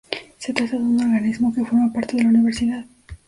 [0.39, 2.85] Se trata de un organismo que forma parte de la Universidad.